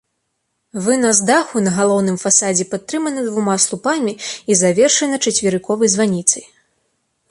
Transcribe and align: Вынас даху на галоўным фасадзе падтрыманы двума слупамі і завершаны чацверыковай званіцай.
Вынас 0.85 1.19
даху 1.29 1.61
на 1.65 1.73
галоўным 1.77 2.17
фасадзе 2.23 2.65
падтрыманы 2.73 3.21
двума 3.29 3.55
слупамі 3.67 4.19
і 4.25 4.51
завершаны 4.67 5.25
чацверыковай 5.27 5.89
званіцай. 5.97 6.43